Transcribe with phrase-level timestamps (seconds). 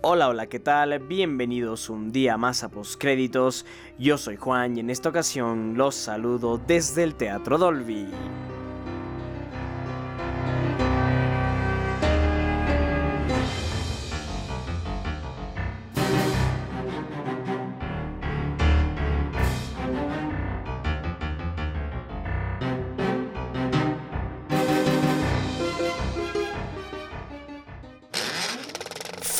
[0.00, 0.96] Hola, hola, ¿qué tal?
[1.00, 3.66] Bienvenidos un día más a Postcréditos.
[3.98, 8.06] Yo soy Juan y en esta ocasión los saludo desde el Teatro Dolby.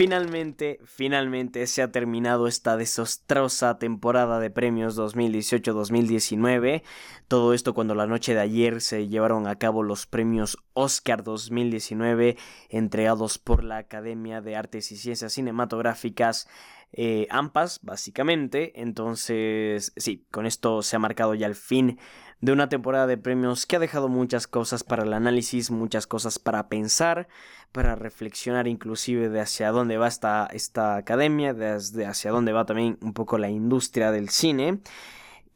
[0.08, 6.82] Finalmente, finalmente se ha terminado esta desastrosa temporada de premios 2018-2019.
[7.28, 12.38] Todo esto cuando la noche de ayer se llevaron a cabo los premios Oscar 2019
[12.70, 16.48] entregados por la Academia de Artes y Ciencias Cinematográficas.
[16.92, 18.80] Eh, AMPAS, básicamente.
[18.80, 21.98] Entonces, sí, con esto se ha marcado ya el fin
[22.40, 26.38] de una temporada de premios que ha dejado muchas cosas para el análisis, muchas cosas
[26.38, 27.28] para pensar,
[27.72, 32.96] para reflexionar inclusive de hacia dónde va esta, esta academia, desde hacia dónde va también
[33.02, 34.78] un poco la industria del cine.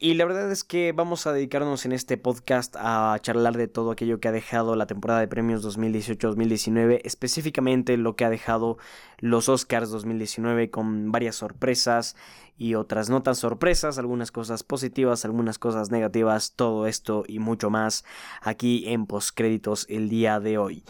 [0.03, 3.91] Y la verdad es que vamos a dedicarnos en este podcast a charlar de todo
[3.91, 8.77] aquello que ha dejado la temporada de premios 2018-2019, específicamente lo que ha dejado
[9.19, 12.17] los Oscars 2019 con varias sorpresas
[12.57, 17.69] y otras no tan sorpresas, algunas cosas positivas, algunas cosas negativas, todo esto y mucho
[17.69, 18.03] más
[18.41, 20.83] aquí en Postcréditos el día de hoy.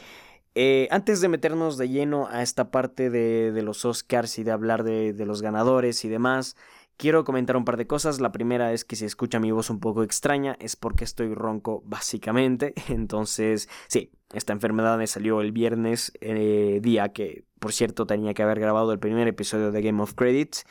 [0.56, 4.84] Eh, antes de meternos de lleno a esta parte de, los Oscars y de hablar
[4.84, 6.56] de, de los ganadores y demás,
[6.98, 8.22] Quiero comentar un par de cosas.
[8.22, 11.82] La primera es que si escucha mi voz un poco extraña es porque estoy ronco
[11.86, 12.74] básicamente.
[12.90, 18.44] Entonces, sí, esta enfermedad me salió el viernes, eh, día que, por cierto, tenía que
[18.44, 20.66] haber grabado el primer episodio de Game of Credits.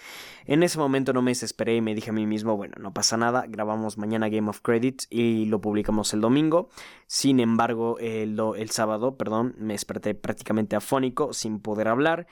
[0.47, 3.17] En ese momento no me desesperé y me dije a mí mismo, bueno, no pasa
[3.17, 6.69] nada, grabamos mañana Game of Credits y lo publicamos el domingo.
[7.07, 12.27] Sin embargo, el, el sábado, perdón, me desperté prácticamente afónico, sin poder hablar.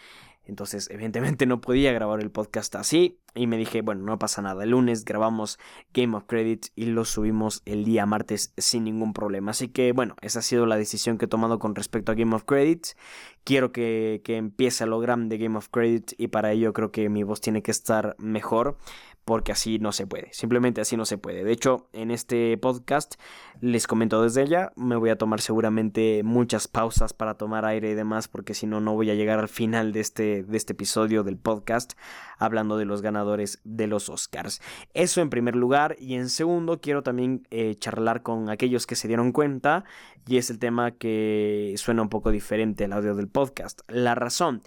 [0.45, 3.21] Entonces, evidentemente no podía grabar el podcast así.
[3.35, 4.65] Y me dije, bueno, no pasa nada.
[4.65, 5.59] El lunes grabamos
[5.95, 9.53] Game of Credits y lo subimos el día martes sin ningún problema.
[9.53, 12.35] Así que, bueno, esa ha sido la decisión que he tomado con respecto a Game
[12.35, 12.97] of Credits.
[13.45, 17.09] Quiero que, que empiece lo grande de Game of Credits y para ello creo que
[17.09, 18.77] mi voz tiene que estar mejor
[19.25, 21.45] porque así no se puede, simplemente así no se puede.
[21.45, 23.15] De hecho, en este podcast
[23.61, 27.95] les comento desde ya, me voy a tomar seguramente muchas pausas para tomar aire y
[27.95, 31.23] demás, porque si no, no voy a llegar al final de este, de este episodio
[31.23, 31.93] del podcast
[32.39, 34.61] hablando de los ganadores de los Oscars.
[34.95, 39.09] Eso en primer lugar, y en segundo quiero también eh, charlar con aquellos que se
[39.09, 39.85] dieron cuenta,
[40.27, 43.81] y es el tema que suena un poco diferente al audio del podcast.
[43.89, 44.63] La razón.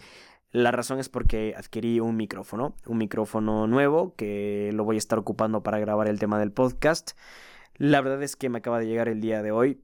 [0.51, 5.17] La razón es porque adquirí un micrófono, un micrófono nuevo que lo voy a estar
[5.17, 7.13] ocupando para grabar el tema del podcast.
[7.77, 9.81] La verdad es que me acaba de llegar el día de hoy,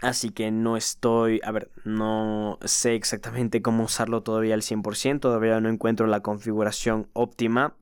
[0.00, 5.60] así que no estoy, a ver, no sé exactamente cómo usarlo todavía al 100%, todavía
[5.60, 7.76] no encuentro la configuración óptima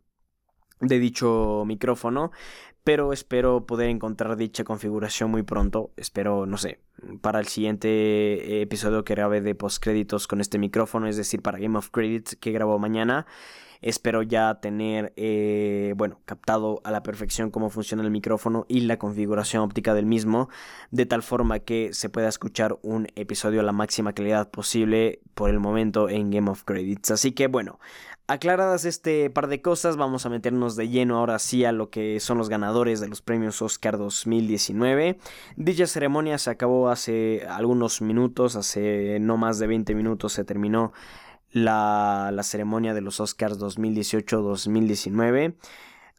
[0.81, 2.31] de dicho micrófono,
[2.85, 5.91] pero espero poder encontrar dicha configuración muy pronto.
[5.97, 6.79] Espero, no sé,
[7.21, 11.77] para el siguiente episodio que grabe de postcréditos con este micrófono, es decir, para Game
[11.77, 13.27] of Credits que grabo mañana.
[13.81, 18.99] Espero ya tener, eh, bueno, captado a la perfección cómo funciona el micrófono y la
[18.99, 20.49] configuración óptica del mismo,
[20.91, 25.51] de tal forma que se pueda escuchar un episodio a la máxima calidad posible por
[25.51, 27.11] el momento en Game of Credits.
[27.11, 27.79] Así que bueno,
[28.29, 32.19] Aclaradas este par de cosas, vamos a meternos de lleno ahora sí a lo que
[32.19, 35.17] son los ganadores de los premios Oscar 2019.
[35.55, 40.93] Dicha ceremonia se acabó hace algunos minutos, hace no más de 20 minutos se terminó
[41.57, 45.55] la, ceremonia de los Oscars 2018-2019.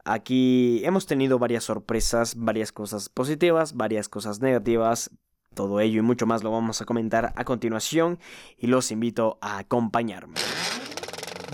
[0.04, 5.12] Aquí hemos tenido varias sorpresas, varias cosas positivas, varias cosas negativas.
[5.54, 8.18] Todo ello y mucho más lo vamos a comentar a continuación
[8.58, 10.40] y los invito a acompañarme.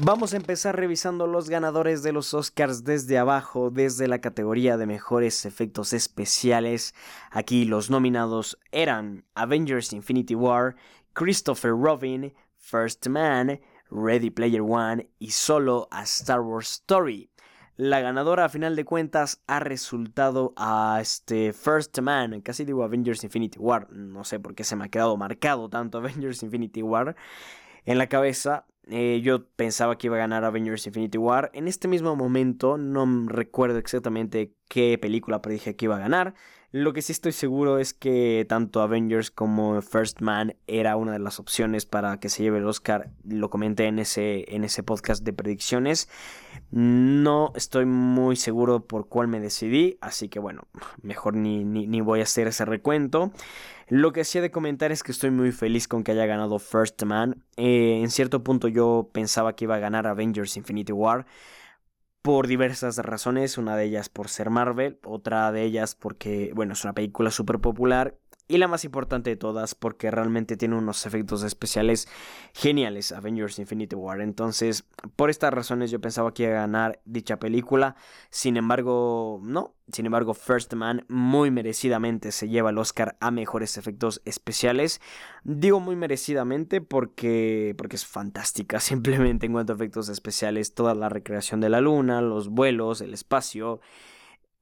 [0.01, 4.87] Vamos a empezar revisando los ganadores de los Oscars desde abajo, desde la categoría de
[4.87, 6.95] mejores efectos especiales.
[7.31, 10.75] Aquí los nominados eran Avengers Infinity War,
[11.13, 13.59] Christopher Robin, First Man,
[13.93, 17.29] Ready Player One y solo a Star Wars Story.
[17.75, 23.23] La ganadora a final de cuentas ha resultado a este First Man, casi digo Avengers
[23.23, 27.15] Infinity War, no sé por qué se me ha quedado marcado tanto Avengers Infinity War
[27.85, 31.51] en la cabeza, eh, yo pensaba que iba a ganar Avengers Infinity War.
[31.53, 36.33] En este mismo momento no recuerdo exactamente qué película predije que iba a ganar.
[36.73, 41.19] Lo que sí estoy seguro es que tanto Avengers como First Man era una de
[41.19, 43.11] las opciones para que se lleve el Oscar.
[43.23, 46.09] Lo comenté en ese, en ese podcast de predicciones.
[46.71, 50.63] No estoy muy seguro por cuál me decidí, así que bueno,
[51.03, 53.31] mejor ni, ni, voy a hacer ese recuento.
[53.87, 56.57] Lo que sí he de comentar es que estoy muy feliz con que haya ganado
[56.57, 57.43] First Man.
[57.55, 61.27] Eh, en cierto punto yo pensaba que iba a ganar Avengers Infinity War
[62.23, 66.83] por diversas razones, una de ellas por ser Marvel, otra de ellas porque, bueno, es
[66.85, 68.17] una película súper popular
[68.47, 72.07] y la más importante de todas porque realmente tiene unos efectos especiales
[72.53, 74.21] geniales, Avengers Infinity War.
[74.21, 74.85] Entonces,
[75.15, 77.95] por estas razones yo pensaba que iba a ganar dicha película,
[78.29, 83.77] sin embargo, no, sin embargo, First Man muy merecidamente se lleva el Oscar a mejores
[83.77, 85.01] efectos especiales.
[85.43, 90.73] Digo muy merecidamente porque, porque es fantástica simplemente en cuanto a efectos especiales.
[90.73, 93.81] Toda la recreación de la luna, los vuelos, el espacio.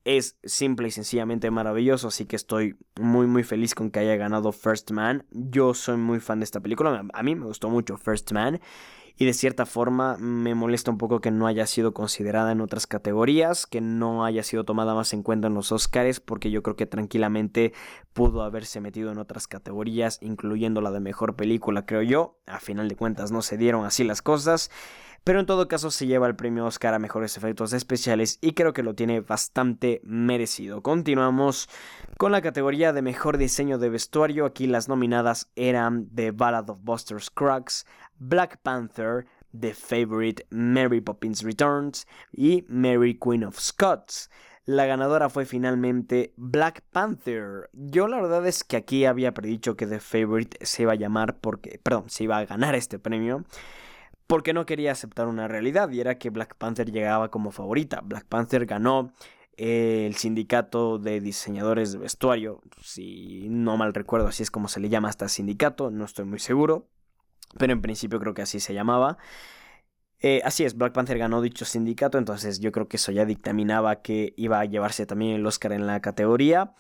[0.04, 4.52] Es simple y sencillamente maravilloso, así que estoy muy muy feliz con que haya ganado
[4.52, 5.26] First Man.
[5.30, 8.60] Yo soy muy fan de esta película, a mí me gustó mucho First Man
[9.22, 12.88] y de cierta forma me molesta un poco que no haya sido considerada en otras
[12.88, 16.76] categorías, que no haya sido tomada más en cuenta en los Oscars, porque yo creo
[16.76, 17.72] que tranquilamente
[18.14, 22.40] pudo haberse metido en otras categorías, incluyendo la de mejor película, creo yo.
[22.48, 24.72] A final de cuentas no se dieron así las cosas.
[25.24, 28.74] Pero en todo caso se lleva el premio Oscar a mejores efectos especiales y creo
[28.74, 30.82] que lo tiene bastante merecido.
[30.82, 31.70] Continuamos
[32.18, 34.46] con la categoría de mejor diseño de vestuario.
[34.46, 37.86] Aquí las nominadas eran The Ballad of Buster Scruggs,
[38.18, 39.28] Black Panther,
[39.60, 44.32] The Favorite, Mary Poppins Returns y Mary Queen of Scots.
[44.66, 47.70] La ganadora fue finalmente Black Panther.
[47.74, 51.38] Yo la verdad es que aquí había predicho que The Favorite se iba a llamar
[51.38, 53.46] porque, perdón, se iba a ganar este premio
[54.28, 58.02] porque no quería aceptar una realidad y era que Black Panther llegaba como favorita.
[58.02, 59.12] Black Panther ganó
[59.58, 64.90] el sindicato de diseñadores de vestuario, si no mal recuerdo, así es como se le
[64.90, 66.88] llama hasta sindicato, no estoy muy seguro
[67.58, 69.18] pero en principio creo que así se llamaba.
[70.20, 74.02] Eh, así es, Black Panther ganó dicho sindicato, entonces yo creo que eso ya dictaminaba
[74.02, 76.74] que iba a llevarse también el Oscar en la categoría.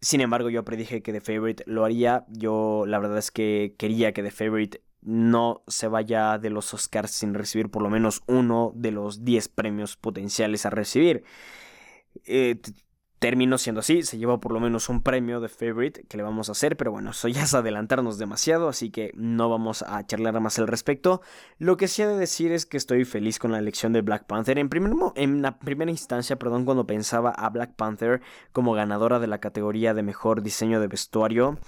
[0.00, 2.26] Sin embargo, yo predije que The Favorite lo haría.
[2.28, 7.10] Yo la verdad es que quería que The Favorite no se vaya de los Oscars
[7.10, 11.24] sin recibir por lo menos uno de los 10 premios potenciales a recibir.
[12.24, 12.60] Eh,
[13.24, 16.50] terminó siendo así, se llevó por lo menos un premio de favorite que le vamos
[16.50, 20.38] a hacer, pero bueno, eso ya es adelantarnos demasiado, así que no vamos a charlar
[20.40, 21.22] más al respecto.
[21.56, 24.26] Lo que sí he de decir es que estoy feliz con la elección de Black
[24.26, 24.58] Panther.
[24.58, 28.20] En, la primera instancia, perdón, cuando pensaba a Black Panther
[28.52, 31.58] como ganadora de la categoría de mejor diseño de vestuario,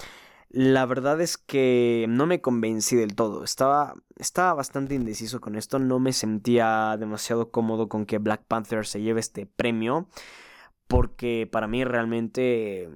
[0.51, 3.45] la verdad es que no me convencí del todo.
[3.45, 5.79] Estaba, estaba bastante indeciso con esto.
[5.79, 10.09] No me sentía demasiado cómodo con que Black Panther se lleve este premio
[10.87, 12.89] porque para mí realmente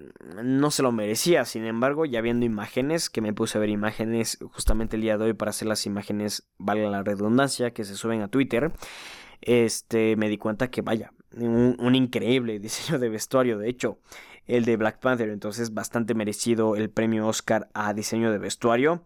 [0.43, 1.45] no se lo merecía.
[1.45, 5.25] Sin embargo, ya viendo imágenes, que me puse a ver imágenes justamente el día de
[5.25, 8.73] hoy para hacer las imágenes, valga la redundancia, que se suben a Twitter,
[9.41, 13.99] este, me di cuenta que vaya, un, un increíble diseño de vestuario, de hecho,
[14.57, 19.05] el de Black Panther, entonces bastante merecido el premio Oscar a diseño de vestuario.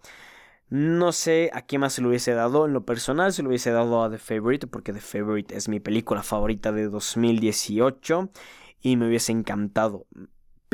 [0.70, 2.67] No sé a qué más se lo hubiese dado.
[2.67, 5.79] En lo personal se lo hubiese dado a The Favorite, porque The Favorite es mi
[5.79, 8.31] película favorita de 2018
[8.81, 10.06] y me hubiese encantado,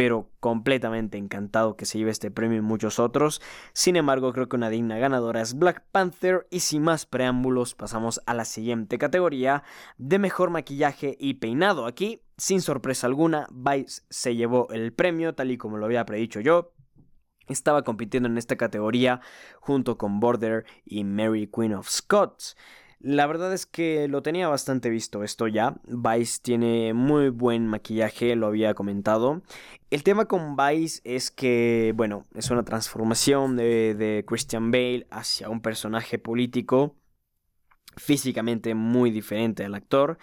[0.00, 3.42] pero completamente encantado que se lleve este premio y muchos otros.
[3.74, 8.22] Sin embargo, creo que una digna ganadora es Black Panther y sin más preámbulos pasamos
[8.24, 9.62] a la siguiente categoría
[9.98, 11.84] de mejor maquillaje y peinado.
[11.84, 16.40] Aquí, sin sorpresa alguna, Vice se llevó el premio tal y como lo había predicho
[16.40, 16.72] yo.
[17.46, 19.20] Estaba compitiendo en esta categoría
[19.60, 22.56] junto con Border y Mary Queen of Scots.
[23.02, 25.76] La verdad es que lo tenía bastante visto esto ya.
[25.84, 29.40] Vice tiene muy buen maquillaje, lo había comentado.
[29.90, 35.48] El tema con Vice es que, bueno, es una transformación de, de Christian Bale hacia
[35.48, 36.94] un personaje político
[37.96, 40.18] físicamente muy diferente al actor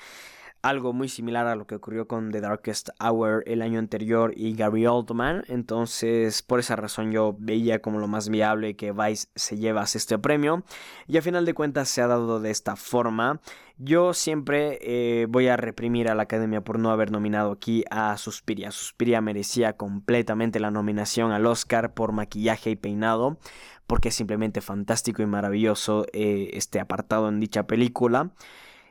[0.61, 4.55] algo muy similar a lo que ocurrió con The Darkest Hour el año anterior y
[4.55, 5.43] Gary Oldman.
[5.47, 10.17] Entonces, por esa razón yo veía como lo más viable que Vice se llevase este
[10.17, 10.63] premio.
[11.07, 13.39] Y a final de cuentas se ha dado de esta forma.
[13.77, 18.17] Yo siempre eh, voy a reprimir a la academia por no haber nominado aquí a
[18.17, 18.71] Suspiria.
[18.71, 23.37] Suspiria merecía completamente la nominación al Oscar por maquillaje y peinado.
[23.85, 28.31] Porque es simplemente fantástico y maravilloso eh, este apartado en dicha película.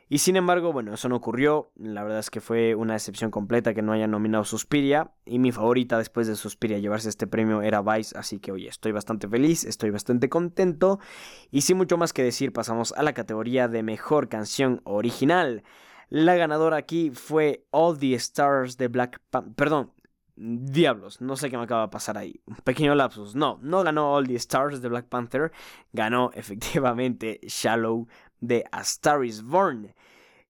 [0.09, 1.71] Y sin embargo, bueno, eso no ocurrió.
[1.75, 5.11] La verdad es que fue una decepción completa que no haya nominado Suspiria.
[5.25, 8.17] Y mi favorita después de Suspiria llevarse este premio era Vice.
[8.17, 10.99] Así que, oye, estoy bastante feliz, estoy bastante contento.
[11.51, 15.63] Y sin mucho más que decir, pasamos a la categoría de mejor canción original.
[16.09, 19.55] La ganadora aquí fue All the Stars de Black Panther.
[19.55, 19.91] Perdón,
[20.39, 22.39] Diablos, no sé qué me acaba de pasar ahí.
[22.45, 23.35] Un pequeño lapsus.
[23.35, 25.51] No, no ganó All the Stars de Black Panther.
[25.93, 28.07] Ganó efectivamente Shallow
[28.45, 29.93] de A Star is Born.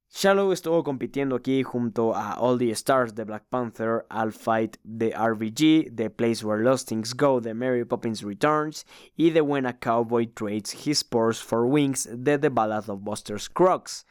[0.09, 5.11] Shallow estuvo compitiendo aquí junto a All the Stars de Black Panther, Al Fight de
[5.11, 8.85] RBG, The Place Where Lost Things Go de Mary Poppins Returns
[9.17, 13.37] y de When a Cowboy Trades His Spurs for Wings de The Ballad of Buster
[13.37, 14.05] Scruggs.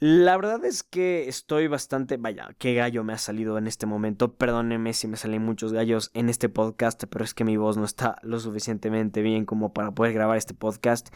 [0.00, 2.18] La verdad es que estoy bastante...
[2.18, 4.32] Vaya, qué gallo me ha salido en este momento.
[4.32, 7.84] Perdónenme si me salen muchos gallos en este podcast, pero es que mi voz no
[7.84, 11.08] está lo suficientemente bien como para poder grabar este podcast.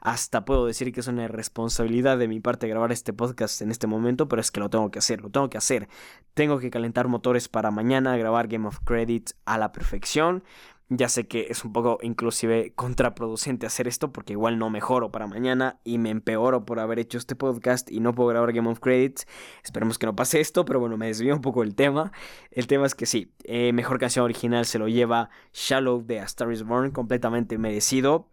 [0.00, 3.86] Hasta puedo decir que es una responsabilidad de mi parte grabar este podcast en este
[3.86, 5.90] momento, pero es que lo tengo que hacer, lo tengo que hacer.
[6.32, 10.44] Tengo que calentar motores para mañana, grabar Game of Credits a la perfección.
[10.92, 15.28] Ya sé que es un poco inclusive contraproducente hacer esto porque igual no mejoro para
[15.28, 18.80] mañana y me empeoro por haber hecho este podcast y no puedo grabar Game of
[18.80, 19.24] Credits.
[19.62, 22.10] Esperemos que no pase esto, pero bueno, me desvío un poco el tema.
[22.50, 26.24] El tema es que sí, eh, mejor canción original se lo lleva Shallow de A
[26.24, 28.28] Star is Born, completamente merecido.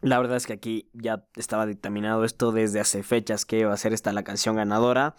[0.00, 3.76] La verdad es que aquí ya estaba dictaminado esto desde hace fechas que iba a
[3.76, 5.14] ser esta la canción ganadora.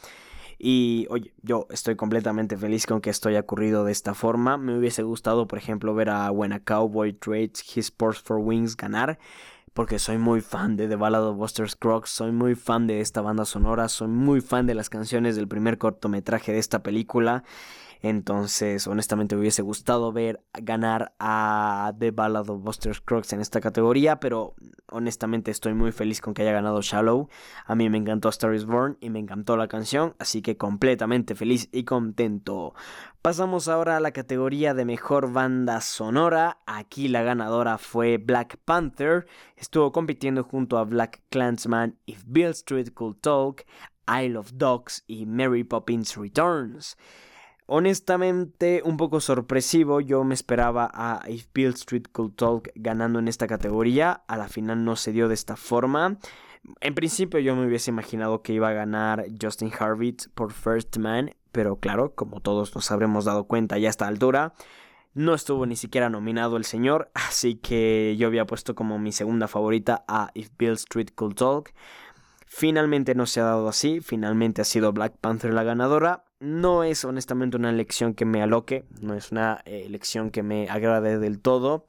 [0.61, 4.57] Y oye, yo estoy completamente feliz con que esto haya ocurrido de esta forma.
[4.57, 8.75] Me hubiese gustado, por ejemplo, ver a When a Cowboy Trades His Sports for Wings
[8.75, 9.17] ganar.
[9.73, 13.21] Porque soy muy fan de The Ballad of Buster Scruggs, soy muy fan de esta
[13.21, 17.45] banda sonora, soy muy fan de las canciones del primer cortometraje de esta película.
[18.01, 23.59] Entonces, honestamente me hubiese gustado ver ganar a The Ballad of Buster Scruggs en esta
[23.59, 24.55] categoría, pero
[24.87, 27.27] honestamente estoy muy feliz con que haya ganado Shallow.
[27.65, 31.35] A mí me encantó Star is Born y me encantó la canción, así que completamente
[31.35, 32.73] feliz y contento.
[33.21, 36.59] Pasamos ahora a la categoría de mejor banda sonora.
[36.65, 39.27] Aquí la ganadora fue Black Panther.
[39.57, 43.65] Estuvo compitiendo junto a Black Clansman, If Bill Street Could Talk,
[44.07, 46.95] Isle of Dogs y Mary Poppins Returns.
[47.71, 50.01] Honestamente, un poco sorpresivo.
[50.01, 54.23] Yo me esperaba a If Bill Street Could Talk ganando en esta categoría.
[54.27, 56.17] A la final no se dio de esta forma.
[56.81, 61.35] En principio yo me hubiese imaginado que iba a ganar Justin Harvitz por First Man.
[61.51, 64.55] Pero claro, como todos nos habremos dado cuenta ya a esta altura,
[65.13, 67.11] no estuvo ni siquiera nominado el señor.
[67.13, 71.71] Así que yo había puesto como mi segunda favorita a If Bill Street Could Talk.
[72.47, 74.01] Finalmente no se ha dado así.
[74.01, 78.85] Finalmente ha sido Black Panther la ganadora no es honestamente una elección que me aloque,
[79.01, 81.85] no es una eh, elección que me agrade del todo.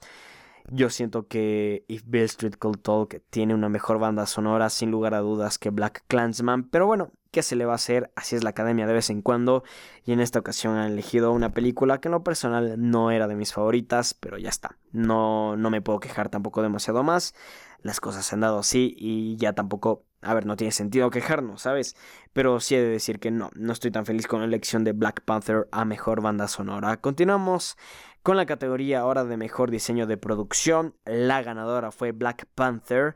[0.69, 5.15] Yo siento que If Bill Street Could Talk tiene una mejor banda sonora, sin lugar
[5.15, 6.65] a dudas, que Black Clansman.
[6.65, 8.11] Pero bueno, ¿qué se le va a hacer?
[8.17, 9.65] Así es la academia de vez en cuando.
[10.05, 13.37] Y en esta ocasión han elegido una película que en lo personal no era de
[13.37, 14.77] mis favoritas, pero ya está.
[14.93, 17.35] No, no me puedo quejar tampoco demasiado más.
[17.83, 21.63] Las cosas se han dado así y ya tampoco a ver, no tiene sentido quejarnos,
[21.63, 21.97] ¿sabes?
[22.33, 24.93] Pero sí he de decir que no, no estoy tan feliz con la elección de
[24.93, 26.99] Black Panther a mejor banda sonora.
[26.99, 27.79] Continuamos
[28.23, 30.95] con la categoría ahora de mejor diseño de producción.
[31.05, 33.15] La ganadora fue Black Panther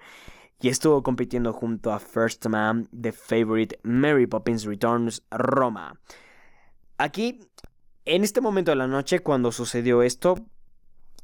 [0.61, 6.01] y estuvo compitiendo junto a First Man, The Favorite, Mary Poppins Returns, Roma.
[6.97, 7.41] Aquí,
[8.05, 10.37] en este momento de la noche, cuando sucedió esto,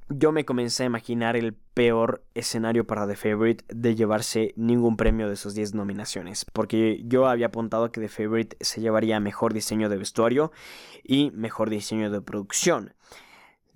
[0.09, 5.29] yo me comencé a imaginar el peor escenario para The Favorite de llevarse ningún premio
[5.29, 9.89] de sus 10 nominaciones, porque yo había apuntado que The Favorite se llevaría mejor diseño
[9.89, 10.51] de vestuario
[11.05, 12.93] y mejor diseño de producción.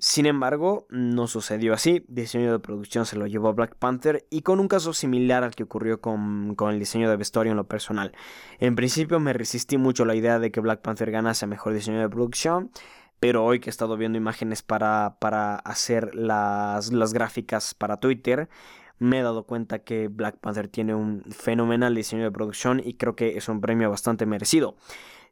[0.07, 2.05] Sin embargo, no sucedió así.
[2.09, 5.63] Diseño de producción se lo llevó Black Panther y con un caso similar al que
[5.63, 8.13] ocurrió con, con, el diseño de vestuario en lo personal.
[8.59, 12.01] En principio me resistí mucho a la idea de que Black Panther ganase mejor diseño
[12.01, 12.71] de producción
[13.19, 18.51] pero hoy que he estado viendo imágenes para, para hacer las, las gráficas para Twitter,
[18.99, 23.17] me he dado cuenta que Black Panther tiene un fenomenal diseño de producción y creo
[23.17, 24.77] que es un premio bastante merecido.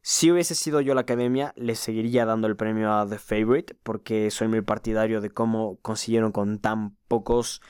[0.04, 4.32] Si hubiese sido yo la academia, le seguiría dando el premio a The Favorite, porque
[4.32, 7.62] soy muy partidario de cómo consiguieron con tan pocos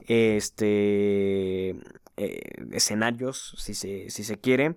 [0.00, 1.70] este,
[2.16, 2.40] eh,
[2.72, 4.76] escenarios, si se, si se quiere,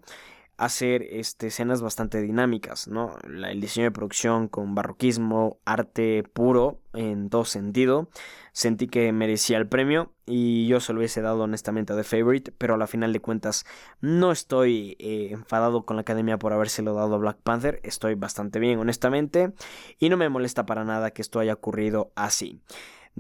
[0.60, 3.18] hacer este, escenas bastante dinámicas, ¿no?
[3.24, 8.10] el diseño de producción con barroquismo, arte puro en todo sentido.
[8.52, 12.52] Sentí que merecía el premio y yo se lo hubiese dado honestamente a The Favorite,
[12.58, 13.66] pero a la final de cuentas
[14.02, 18.60] no estoy eh, enfadado con la academia por habérselo dado a Black Panther, estoy bastante
[18.60, 19.54] bien honestamente
[19.98, 22.62] y no me molesta para nada que esto haya ocurrido así.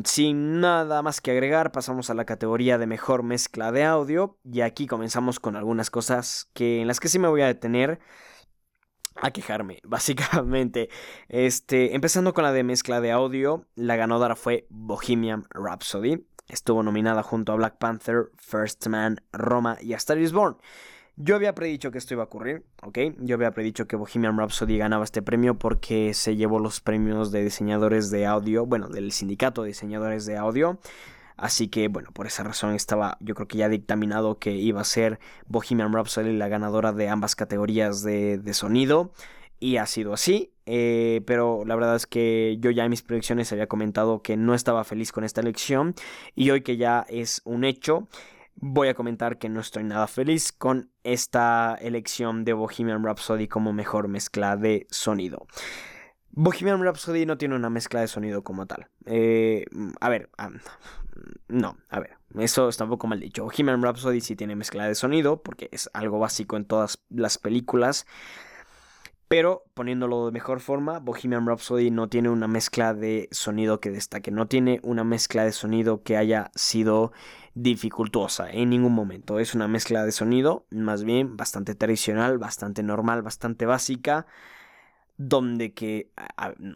[0.06, 4.62] Sin nada más que agregar, pasamos a la categoría de mejor mezcla de audio y
[4.62, 8.00] aquí comenzamos con algunas cosas que en las que sí me voy a detener
[9.15, 10.89] a quejarme, básicamente.
[11.27, 16.25] Este, empezando con la de mezcla de audio, la ganadora fue Bohemian Rhapsody.
[16.48, 20.56] Estuvo nominada junto a Black Panther, First Man, Roma y A Star is Born.
[21.22, 22.98] Yo había predicho que esto iba a ocurrir, ¿ok?
[23.18, 27.44] Yo había predicho que Bohemian Rhapsody ganaba este premio porque se llevó los premios de
[27.44, 30.80] diseñadores de audio, bueno, del sindicato de diseñadores de audio.
[31.36, 34.86] Así que, bueno, por esa razón estaba, yo creo que ya dictaminado que iba a
[34.86, 39.12] ser Bohemian Rhapsody la ganadora de ambas categorías de, sonido.
[39.60, 40.54] Y ha sido así.
[40.66, 44.56] Eh, pero la verdad es que yo ya en mis predicciones había comentado que no
[44.56, 45.96] estaba feliz con esta elección.
[46.34, 48.08] Y hoy que ya es un hecho
[48.62, 53.74] voy a comentar que no estoy nada feliz con esta elección de Bohemian Rhapsody como
[53.74, 55.48] mejor mezcla de sonido.
[56.32, 58.88] Bohemian Rhapsody no tiene una mezcla de sonido como tal.
[59.06, 59.66] Eh,
[60.00, 60.30] a ver,
[61.48, 63.44] no, a ver, eso está un poco mal dicho.
[63.44, 68.06] Bohemian Rhapsody sí tiene mezcla de sonido porque es algo básico en todas las películas.
[69.29, 74.31] Pero poniéndolo de mejor forma, Bohemian Rhapsody no tiene una mezcla de sonido que destaque,
[74.31, 77.12] no tiene una mezcla de sonido que haya sido
[77.53, 79.38] dificultosa en ningún momento.
[79.38, 84.25] Es una mezcla de sonido, más bien bastante tradicional, bastante normal, bastante básica
[85.22, 86.14] donde que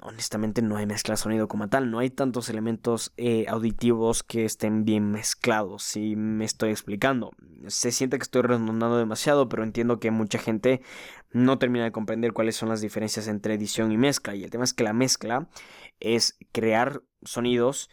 [0.02, 4.44] honestamente no hay mezcla de sonido como tal, no hay tantos elementos eh, auditivos que
[4.44, 7.32] estén bien mezclados, si me estoy explicando.
[7.68, 10.82] Se siente que estoy redundando demasiado, pero entiendo que mucha gente
[11.32, 14.36] no termina de comprender cuáles son las diferencias entre edición y mezcla.
[14.36, 15.48] Y el tema es que la mezcla
[16.02, 17.90] es crear sonidos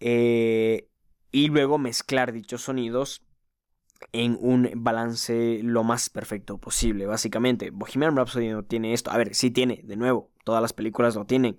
[0.00, 0.88] eh,
[1.30, 3.26] y luego mezclar dichos sonidos
[4.12, 7.70] en un balance lo más perfecto posible, básicamente.
[7.70, 9.10] Bohemian Rhapsody no tiene esto.
[9.10, 11.58] A ver, sí tiene, de nuevo, todas las películas lo tienen,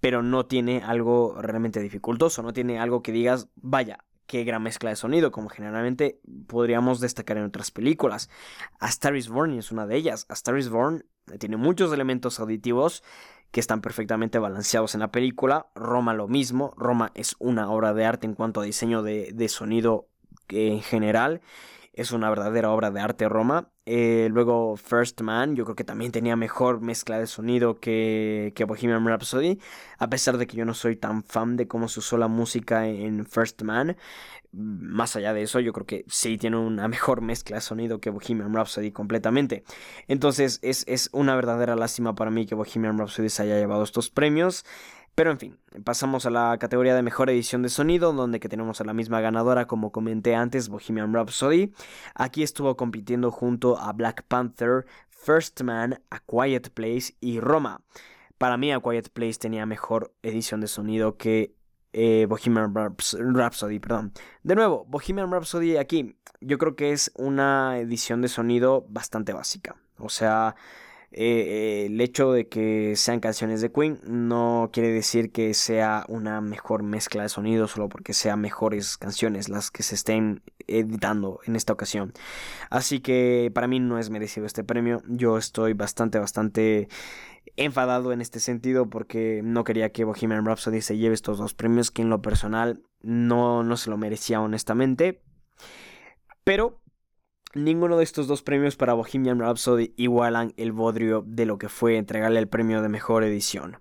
[0.00, 4.90] pero no tiene algo realmente dificultoso, no tiene algo que digas, vaya, qué gran mezcla
[4.90, 8.30] de sonido, como generalmente podríamos destacar en otras películas.
[8.78, 10.26] A Star is Born es una de ellas.
[10.28, 11.04] A Star is Born
[11.38, 13.02] tiene muchos elementos auditivos
[13.50, 15.66] que están perfectamente balanceados en la película.
[15.74, 16.72] Roma lo mismo.
[16.76, 20.08] Roma es una obra de arte en cuanto a diseño de, de sonido
[20.48, 21.40] en general
[22.00, 23.68] es una verdadera obra de arte Roma.
[23.84, 28.64] Eh, luego First Man, yo creo que también tenía mejor mezcla de sonido que, que
[28.64, 29.58] Bohemian Rhapsody,
[29.98, 32.86] a pesar de que yo no soy tan fan de cómo se usó la música
[32.86, 33.98] en First Man.
[34.52, 38.08] Más allá de eso, yo creo que sí tiene una mejor mezcla de sonido que
[38.08, 39.62] Bohemian Rhapsody completamente.
[40.08, 44.08] Entonces es, es una verdadera lástima para mí que Bohemian Rhapsody se haya llevado estos
[44.08, 44.64] premios.
[45.20, 48.80] Pero en fin, pasamos a la categoría de mejor edición de sonido, donde que tenemos
[48.80, 51.74] a la misma ganadora como comenté antes, Bohemian Rhapsody.
[52.14, 57.82] Aquí estuvo compitiendo junto a Black Panther, First Man, A Quiet Place y Roma.
[58.38, 61.54] Para mí A Quiet Place tenía mejor edición de sonido que
[61.92, 64.14] eh, Bohemian Rhapsody, perdón.
[64.42, 69.76] De nuevo, Bohemian Rhapsody aquí, yo creo que es una edición de sonido bastante básica.
[69.98, 70.56] O sea,
[71.12, 76.40] eh, el hecho de que sean canciones de Queen no quiere decir que sea una
[76.40, 81.56] mejor mezcla de sonido solo porque sean mejores canciones las que se estén editando en
[81.56, 82.12] esta ocasión.
[82.70, 85.02] Así que para mí no es merecido este premio.
[85.08, 86.88] Yo estoy bastante, bastante
[87.56, 91.90] enfadado en este sentido porque no quería que Bohemian Rhapsody se lleve estos dos premios
[91.90, 95.22] que en lo personal no, no se lo merecía honestamente.
[96.44, 96.80] Pero
[97.54, 101.96] Ninguno de estos dos premios para Bohemian Rhapsody igualan el bodrio de lo que fue
[101.96, 103.78] entregarle el premio de mejor edición.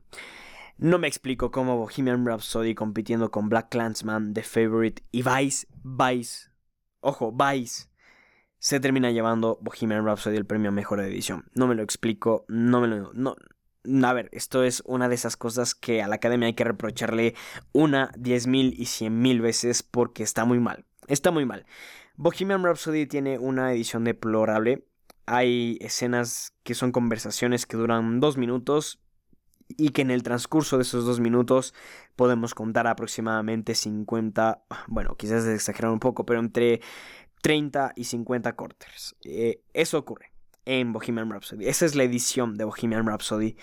[0.79, 6.49] No me explico cómo Bohemian Rhapsody compitiendo con Black Clansman, The Favorite y Vice, Vice,
[7.01, 7.89] ojo, Vice,
[8.57, 11.45] se termina llevando Bohemian Rhapsody el premio a mejor edición.
[11.53, 13.13] No me lo explico, no me lo...
[13.13, 13.35] No,
[14.07, 17.35] a ver, esto es una de esas cosas que a la academia hay que reprocharle
[17.71, 20.85] una, diez mil y cien mil veces porque está muy mal.
[21.07, 21.65] Está muy mal.
[22.21, 24.85] Bohemian Rhapsody tiene una edición deplorable.
[25.25, 28.99] Hay escenas que son conversaciones que duran dos minutos
[29.69, 31.73] y que en el transcurso de esos dos minutos
[32.17, 36.81] podemos contar aproximadamente 50, bueno, quizás exagerar un poco, pero entre
[37.41, 39.15] 30 y 50 cortes.
[39.23, 40.33] Eh, eso ocurre
[40.65, 41.69] en Bohemian Rhapsody.
[41.69, 43.55] Esa es la edición de Bohemian Rhapsody.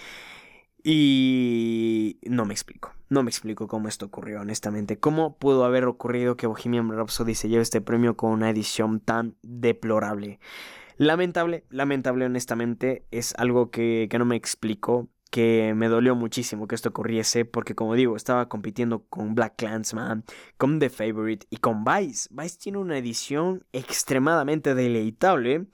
[0.82, 4.98] Y no me explico, no me explico cómo esto ocurrió, honestamente.
[4.98, 9.36] ¿Cómo pudo haber ocurrido que Bohemian Rhapsody se lleve este premio con una edición tan
[9.42, 10.40] deplorable?
[10.96, 16.74] Lamentable, lamentable, honestamente, es algo que, que no me explico, que me dolió muchísimo que
[16.74, 20.24] esto ocurriese, porque como digo, estaba compitiendo con Black Clansman,
[20.56, 22.28] con The Favorite y con Vice.
[22.30, 25.66] Vice tiene una edición extremadamente deleitable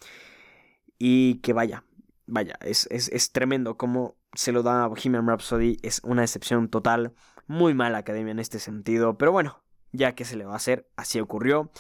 [0.99, 1.85] y que vaya,
[2.27, 5.79] vaya, es, es, es tremendo como se lo da a Bohemian Rhapsody.
[5.83, 7.15] Es una excepción total.
[7.47, 9.19] Muy mala academia en este sentido.
[9.19, 11.71] Pero bueno, ya que se le va a hacer, así ocurrió.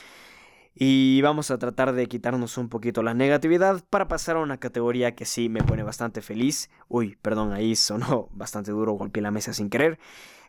[0.74, 5.14] Y vamos a tratar de quitarnos un poquito la negatividad para pasar a una categoría
[5.14, 6.70] que sí me pone bastante feliz.
[6.88, 9.98] Uy, perdón, ahí sonó bastante duro, golpeé la mesa sin querer.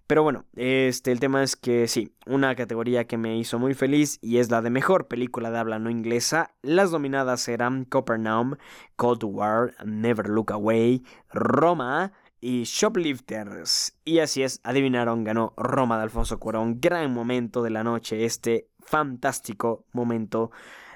[0.07, 4.19] Pero bueno, este, el tema es que sí, una categoría que me hizo muy feliz
[4.21, 6.53] y es la de mejor película de habla no inglesa.
[6.61, 8.55] Las dominadas eran Copernaum,
[8.97, 12.11] Cold War, Never Look Away, Roma
[12.41, 13.97] y Shoplifters.
[14.03, 16.81] Y así es, adivinaron, ganó Roma de Alfonso Cuarón.
[16.81, 20.51] Gran momento de la noche, este fantástico momento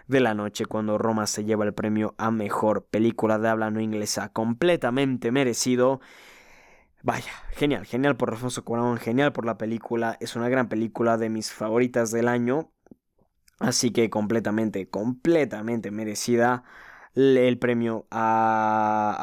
[0.08, 3.80] de la noche cuando Roma se lleva el premio a mejor película de habla no
[3.80, 4.34] inglesa.
[4.34, 6.02] Completamente merecido.
[7.08, 10.18] Vaya, genial, genial por Alfonso Cuarón, genial por la película.
[10.20, 12.70] Es una gran película de mis favoritas del año.
[13.60, 16.66] Así que completamente, completamente merecida
[17.18, 19.16] el premio a,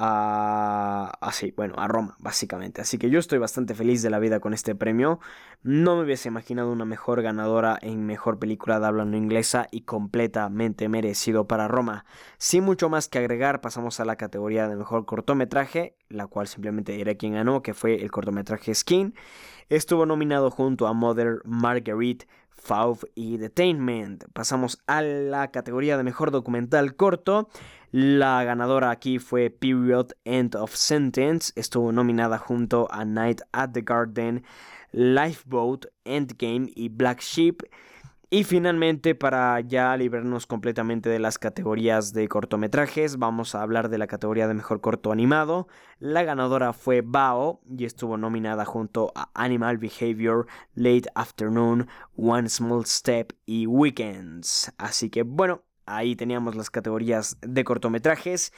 [1.21, 2.81] a, bueno, a Roma, básicamente.
[2.81, 5.21] Así que yo estoy bastante feliz de la vida con este premio.
[5.63, 9.83] No me hubiese imaginado una mejor ganadora en mejor película de habla no inglesa y
[9.83, 12.05] completamente merecido para Roma.
[12.37, 16.93] Sin mucho más que agregar, pasamos a la categoría de mejor cortometraje, la cual simplemente
[16.93, 19.15] diré quién ganó, que fue el cortometraje Skin.
[19.69, 24.25] Estuvo nominado junto a Mother Marguerite, Fauve y Detainment.
[24.33, 27.49] Pasamos a la categoría de mejor documental corto.
[27.91, 31.53] La ganadora aquí fue Period End of Sentence.
[31.57, 34.45] Estuvo nominada junto a Night at the Garden,
[34.93, 37.63] Lifeboat, Endgame y Black Sheep.
[38.35, 43.97] Y finalmente, para ya librarnos completamente de las categorías de cortometrajes, vamos a hablar de
[43.97, 45.69] la categoría de mejor corto animado.
[46.01, 52.87] La ganadora fue Bao y estuvo nominada junto a Animal Behavior, Late Afternoon, One Small
[52.87, 54.73] Step y Weekends.
[54.79, 58.53] Así que bueno, Ahí teníamos las categorías de cortometrajes.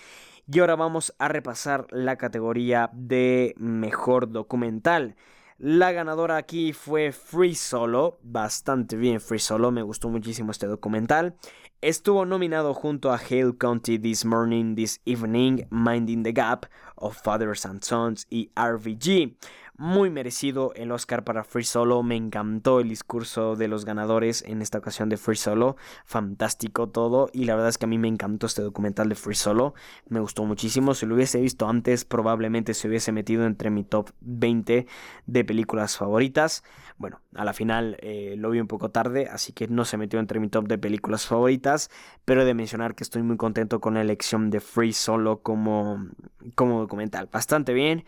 [0.50, 5.16] Y ahora vamos a repasar la categoría de mejor documental.
[5.58, 11.34] La ganadora aquí fue Free Solo, bastante bien Free Solo, me gustó muchísimo este documental.
[11.80, 16.66] Estuvo nominado junto a Hale County This Morning, This Evening, Minding the Gap,
[16.96, 19.36] of Fathers and Sons y RVG
[19.78, 22.02] muy merecido el Oscar para Free Solo.
[22.02, 25.76] Me encantó el discurso de los ganadores en esta ocasión de Free Solo.
[26.04, 27.28] Fantástico todo.
[27.32, 29.74] Y la verdad es que a mí me encantó este documental de Free Solo.
[30.08, 30.94] Me gustó muchísimo.
[30.94, 34.86] Si lo hubiese visto antes, probablemente se hubiese metido entre mi top 20
[35.26, 36.64] de películas favoritas.
[36.96, 40.18] Bueno, a la final eh, lo vi un poco tarde, así que no se metió
[40.18, 41.90] entre mi top de películas favoritas.
[42.24, 46.06] Pero he de mencionar que estoy muy contento con la elección de Free Solo como,
[46.54, 47.28] como documental.
[47.30, 48.04] Bastante bien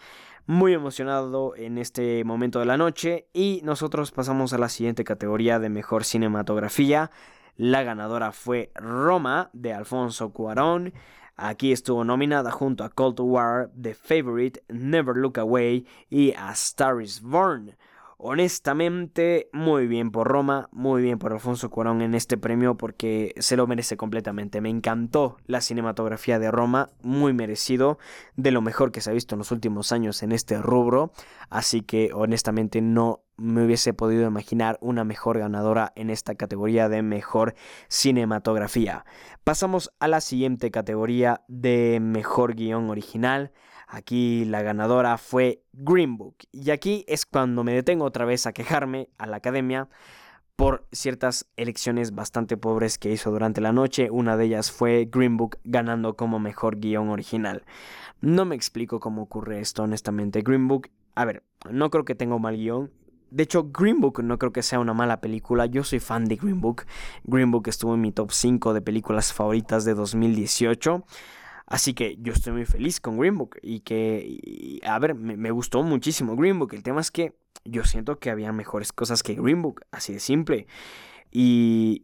[0.48, 5.58] muy emocionado en este momento de la noche y nosotros pasamos a la siguiente categoría
[5.58, 7.10] de mejor cinematografía.
[7.56, 10.94] La ganadora fue Roma de Alfonso Cuarón.
[11.36, 17.02] Aquí estuvo nominada junto a Cold War, The Favorite, Never Look Away y A Star
[17.02, 17.76] is Born.
[18.20, 23.56] Honestamente, muy bien por Roma, muy bien por Alfonso Cuarón en este premio porque se
[23.56, 24.60] lo merece completamente.
[24.60, 27.96] Me encantó la cinematografía de Roma, muy merecido,
[28.34, 31.12] de lo mejor que se ha visto en los últimos años en este rubro.
[31.48, 37.02] Así que honestamente no me hubiese podido imaginar una mejor ganadora en esta categoría de
[37.02, 37.54] mejor
[37.88, 39.04] cinematografía.
[39.44, 43.52] Pasamos a la siguiente categoría de mejor guion original.
[43.86, 46.36] Aquí la ganadora fue Green Book.
[46.52, 49.88] Y aquí es cuando me detengo otra vez a quejarme a la academia
[50.56, 54.10] por ciertas elecciones bastante pobres que hizo durante la noche.
[54.10, 57.64] Una de ellas fue Green Book ganando como mejor guion original.
[58.20, 60.42] No me explico cómo ocurre esto, honestamente.
[60.42, 62.90] Green Book, a ver, no creo que tenga un mal guion.
[63.30, 65.66] De hecho, Green Book no creo que sea una mala película.
[65.66, 66.84] Yo soy fan de Green Book.
[67.24, 71.04] Green Book estuvo en mi top 5 de películas favoritas de 2018.
[71.66, 75.82] Así que yo estoy muy feliz con Green Book y que, a ver, me, gustó
[75.82, 76.72] muchísimo Green Book.
[76.72, 80.20] El tema es que yo siento que había mejores cosas que Green Book, así de
[80.20, 80.66] simple.
[81.30, 82.02] Y,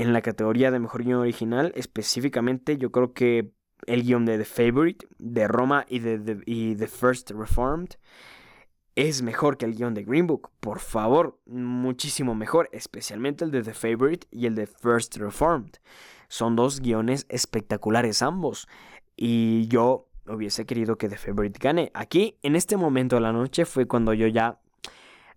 [0.00, 3.52] en la categoría de mejor guion original, específicamente, yo creo que
[3.86, 7.90] el guion de The Favorite, de Roma y de, y The First Reformed
[8.96, 10.50] es mejor que el guion de Green Book.
[10.58, 15.74] Por favor, muchísimo mejor, especialmente el de The Favorite y el de First Reformed.
[16.28, 18.66] Son dos guiones espectaculares ambos.
[19.14, 21.90] Y yo hubiese querido que The Favorite gane.
[21.94, 24.58] Aquí, en este momento de la noche, fue cuando yo ya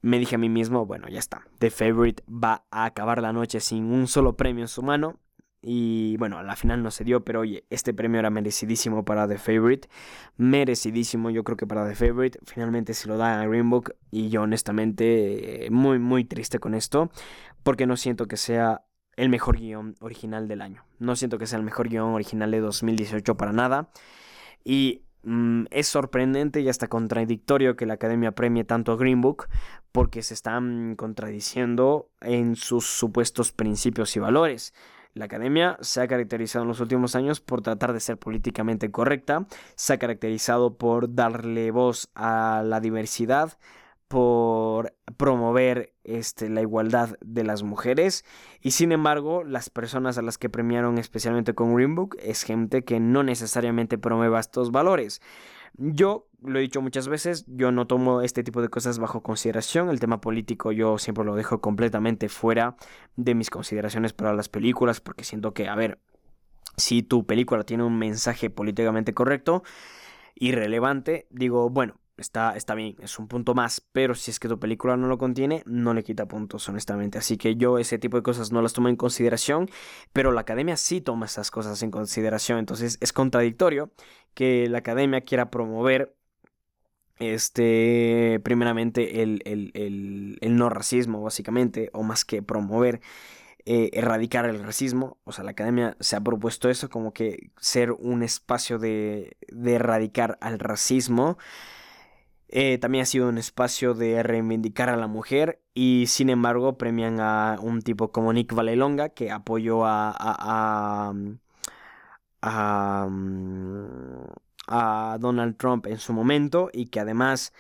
[0.02, 1.46] me dije a mí mismo, bueno, ya está.
[1.60, 5.20] The Favorite va a acabar la noche sin un solo premio en su mano.
[5.62, 9.28] Y bueno, a la final no se dio, pero oye, este premio era merecidísimo para
[9.28, 9.90] The Favorite.
[10.38, 12.40] Merecidísimo, yo creo que para The Favorite.
[12.46, 13.96] Finalmente se lo da a Green Book.
[14.10, 17.12] Y yo honestamente muy, muy triste con esto.
[17.64, 18.84] Porque no siento que sea
[19.18, 20.86] el mejor guion original del año.
[20.98, 23.90] No siento que sea el mejor guion original de 2018 para nada.
[24.64, 29.50] Y mm, es sorprendente y hasta contradictorio que la academia premie tanto a Green Book
[29.92, 34.74] porque se están contradiciendo en sus supuestos principios y valores.
[35.14, 39.48] La academia se ha caracterizado en los últimos años por tratar de ser políticamente correcta,
[39.76, 43.58] se ha caracterizado por darle voz a la diversidad,
[44.08, 48.26] por promover este, la igualdad de las mujeres
[48.60, 52.84] y sin embargo las personas a las que premiaron especialmente con Green Book es gente
[52.84, 55.22] que no necesariamente promueva estos valores.
[55.76, 59.90] Yo lo he dicho muchas veces, yo no tomo este tipo de cosas bajo consideración,
[59.90, 62.76] el tema político yo siempre lo dejo completamente fuera
[63.16, 66.00] de mis consideraciones para las películas porque siento que, a ver,
[66.78, 69.64] si tu película tiene un mensaje políticamente correcto
[70.36, 74.48] y relevante, digo, bueno, está, está bien, es un punto más, pero si es que
[74.48, 77.18] tu película no lo contiene, no le quita puntos, honestamente.
[77.18, 79.70] Así que yo ese tipo de cosas no las tomo en consideración,
[80.14, 83.92] pero la academia sí toma esas cosas en consideración, entonces es contradictorio
[84.34, 86.16] que la academia quiera promover
[87.20, 93.02] este, primeramente el, el, no racismo, básicamente, o más que promover,
[93.66, 95.18] eh, erradicar el racismo.
[95.26, 99.74] O sea, la academia se ha propuesto eso como que ser un espacio de, de
[99.76, 101.38] erradicar al racismo.
[102.52, 107.20] Eh, también ha sido un espacio de reivindicar a la mujer y sin embargo premian
[107.20, 111.14] a un tipo como Nick Valelonga que apoyó a, a, a,
[112.42, 113.08] a,
[115.20, 117.54] Donald Trump en su momento y que además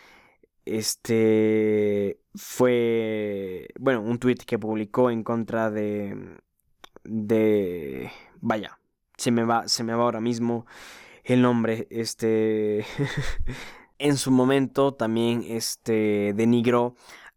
[0.66, 6.38] este fue bueno un tweet que publicó en contra de
[7.04, 8.80] de vaya
[9.18, 10.68] se me va se me va ahora mismo
[11.24, 12.86] el nombre este
[14.00, 16.96] en su momento también este, denigró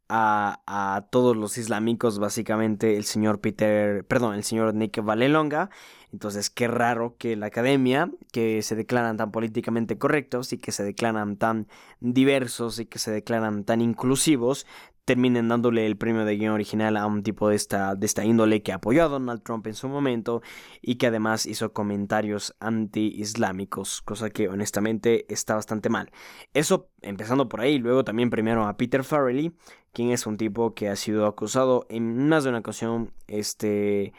[0.08, 5.70] a, a, todos los islámicos, básicamente el señor Peter, perdón, el señor Nick Valelonga.
[6.12, 10.84] Entonces, qué raro que la academia, que se declaran tan políticamente correctos y que se
[10.84, 11.68] declaran tan
[12.00, 14.66] diversos y que se declaran tan inclusivos,
[15.04, 18.62] terminen dándole el premio de guion original a un tipo de esta, de esta índole
[18.62, 20.42] que apoyó a Donald Trump en su momento
[20.80, 26.12] y que además hizo comentarios anti-islámicos, cosa que honestamente está bastante mal.
[26.54, 29.52] Eso empezando por ahí, luego también premiaron a Peter Farrelly,
[29.92, 34.12] quien es un tipo que ha sido acusado en más de una ocasión, este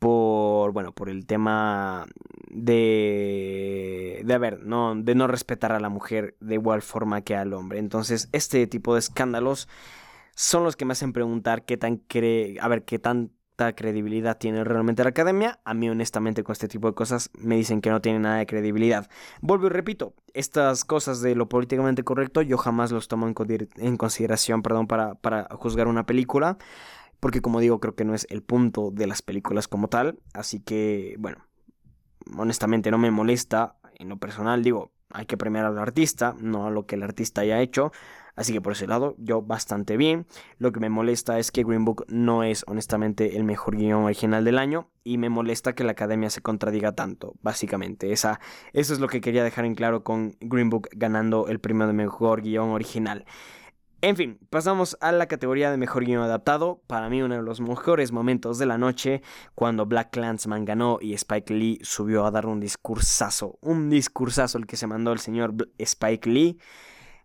[0.00, 2.06] por bueno por el tema
[2.48, 7.52] de de haber no de no respetar a la mujer de igual forma que al
[7.52, 9.68] hombre entonces este tipo de escándalos
[10.34, 13.30] son los que me hacen preguntar qué tan cre a ver qué tanta
[13.74, 15.60] credibilidad tiene realmente la academia.
[15.64, 18.46] A mí honestamente con este tipo de cosas me dicen que no tiene nada de
[18.46, 19.08] credibilidad.
[19.42, 24.62] Vuelvo y repito, estas cosas de lo políticamente correcto yo jamás los tomo en, consideración,
[24.62, 26.58] perdón, para, para juzgar una película.
[27.20, 30.18] Porque como digo, creo que no es el punto de las películas como tal.
[30.32, 31.46] Así que, bueno,
[32.36, 33.76] honestamente no me molesta.
[33.98, 37.42] En lo personal digo, hay que premiar al artista, no a lo que el artista
[37.42, 37.92] haya hecho.
[38.36, 40.26] Así que por ese lado, yo bastante bien.
[40.58, 44.44] Lo que me molesta es que Green Book no es honestamente el mejor guion original
[44.44, 44.88] del año.
[45.04, 48.12] Y me molesta que la academia se contradiga tanto, básicamente.
[48.12, 48.40] Esa,
[48.72, 51.92] eso es lo que quería dejar en claro con Green Book ganando el premio de
[51.92, 53.26] mejor guion original.
[54.02, 56.82] En fin, pasamos a la categoría de mejor guion adaptado.
[56.86, 59.20] Para mí uno de los mejores momentos de la noche
[59.54, 63.58] cuando Black Clansman ganó y Spike Lee subió a dar un discursazo.
[63.60, 66.58] Un discursazo el que se mandó el señor Spike Lee.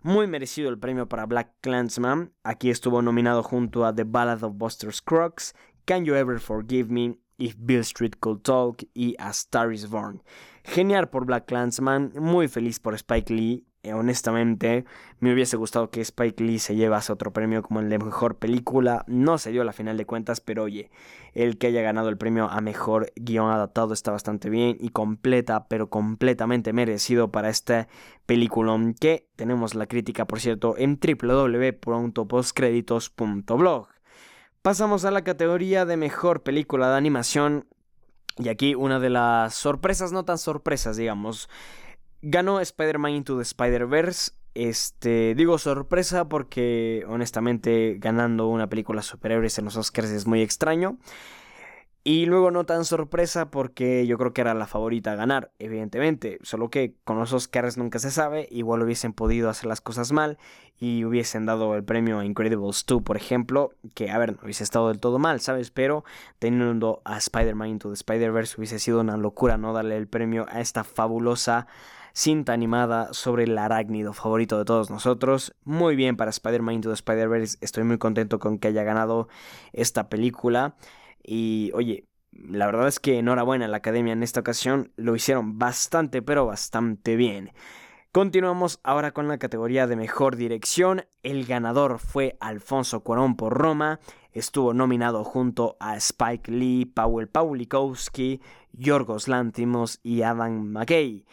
[0.02, 2.34] Muy merecido el premio para Black Clansman.
[2.44, 7.18] Aquí estuvo nominado junto a The Ballad of Buster Scruggs, Can You Ever Forgive Me,
[7.38, 10.22] If Bill Street Could Talk y A Star Is Born.
[10.66, 13.66] Genial por Black Clansman, muy feliz por Spike Lee.
[13.86, 14.84] Eh, honestamente,
[15.20, 19.04] me hubiese gustado que Spike Lee se llevase otro premio como el de mejor película.
[19.06, 20.90] No se dio a la final de cuentas, pero oye,
[21.34, 25.68] el que haya ganado el premio a mejor guion adaptado está bastante bien y completa,
[25.68, 27.88] pero completamente merecido para esta
[28.26, 28.76] película.
[29.00, 33.88] Que tenemos la crítica, por cierto, en www.postcreditos.blog.
[34.64, 37.68] Pasamos a la categoría de mejor película de animación.
[38.38, 41.48] Y aquí una de las sorpresas, no tan sorpresas, digamos.
[42.28, 44.32] Ganó Spider-Man Into the Spider-Verse.
[44.56, 50.98] Este, digo sorpresa porque honestamente ganando una película superhéroes en los Oscars es muy extraño.
[52.04, 56.40] Y luego no tan sorpresa porque yo creo que era la favorita a ganar, evidentemente.
[56.42, 58.48] Solo que con los Oscars nunca se sabe.
[58.50, 60.40] Igual hubiesen podido hacer las cosas mal
[60.80, 63.70] y hubiesen dado el premio a Incredibles 2, por ejemplo.
[63.94, 65.70] Que, a ver, no hubiese estado del todo mal, ¿sabes?
[65.70, 66.06] Pero
[66.40, 70.62] teniendo a Spider-Man Into the Spider-Verse hubiese sido una locura no darle el premio a
[70.62, 71.68] esta fabulosa
[72.16, 75.54] cinta animada sobre el arácnido favorito de todos nosotros.
[75.66, 77.58] Muy bien para Spider-Man Into the Spider-Verse.
[77.60, 79.28] Estoy muy contento con que haya ganado
[79.74, 80.78] esta película.
[81.22, 84.94] Y oye, la verdad es que enhorabuena a la academia en esta ocasión.
[84.96, 87.52] Lo hicieron bastante, pero bastante bien.
[88.14, 91.04] Continuamos ahora con la categoría de mejor dirección.
[91.22, 94.00] El ganador fue Alfonso Cuarón por Roma.
[94.32, 101.26] Estuvo nominado junto a Spike Lee, Powell Pawlikowski, Yorgos Lantimos y Adam McKay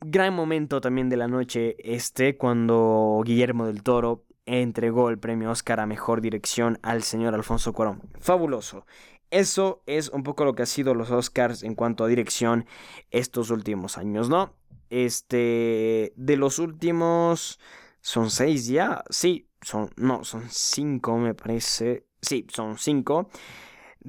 [0.00, 5.80] gran momento también de la noche este, cuando Guillermo del Toro entregó el premio Oscar
[5.80, 8.02] a Mejor Dirección al señor Alfonso Cuarón.
[8.18, 8.86] Fabuloso.
[9.30, 12.64] Eso es un poco lo que ha sido los Oscars en cuanto a dirección
[13.10, 14.54] estos últimos años, ¿no?
[14.88, 17.60] Este, de los últimos,
[18.00, 23.28] son seis ya, sí, son, no, son cinco me parece, sí, son cinco.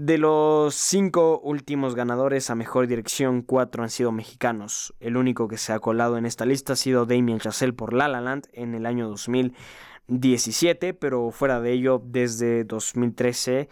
[0.02, 4.96] De los cinco últimos ganadores a mejor dirección, cuatro han sido mexicanos.
[5.02, 8.08] El único que se ha colado en esta lista ha sido Damien Chazelle por La
[8.08, 13.68] La Land en el año 2017, pero fuera de ello, desde 2013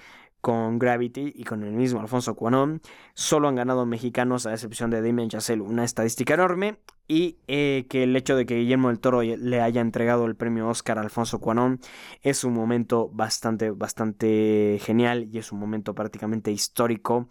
[0.48, 2.82] con Gravity y con el mismo Alfonso Cuanón.
[3.14, 6.78] Solo han ganado mexicanos a excepción de Damien Chazelle, una estadística enorme.
[7.06, 10.70] Y eh, que el hecho de que Guillermo del Toro le haya entregado el premio
[10.70, 11.82] Oscar a Alfonso Cuanón
[12.22, 17.28] es un momento bastante, bastante genial y es un momento prácticamente histórico.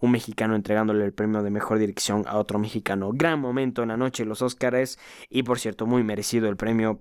[0.00, 3.12] Un mexicano entregándole el premio de mejor dirección a otro mexicano.
[3.14, 4.98] Gran momento en la noche los Oscars
[5.30, 7.00] y por cierto muy merecido el premio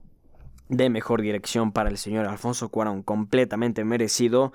[0.70, 4.54] de mejor dirección para el señor Alfonso Cuarón, completamente merecido.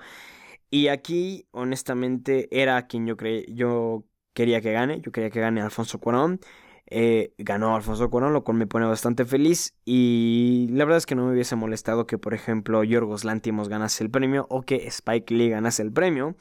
[0.71, 3.15] Y aquí, honestamente, era quien yo,
[3.49, 5.01] yo quería que gane.
[5.01, 6.39] Yo quería que gane Alfonso Cuarón.
[6.87, 9.75] Eh, ganó Alfonso Cuarón, lo cual me pone bastante feliz.
[9.85, 14.03] Y la verdad es que no me hubiese molestado que, por ejemplo, Yorgos Lantimos ganase
[14.03, 16.35] el premio o que Spike Lee ganase el premio.